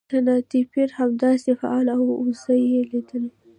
سنایپر 0.11 0.87
همداسې 0.99 1.51
فعال 1.59 1.87
و 2.01 2.09
او 2.19 2.25
زه 2.41 2.53
یې 2.69 2.79
لیدلم 2.91 3.33